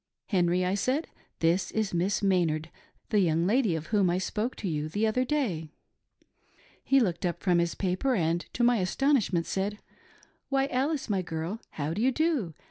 [0.29, 1.09] Henry, I said,
[1.41, 2.71] this is Miss Maynard—
[3.11, 5.69] the young lady of whom I spoke to you the other day.
[6.83, 9.77] He looked up from his paper, and, to my astonishment, said,'
[10.49, 12.55] Why, Alice, my girl, how do you do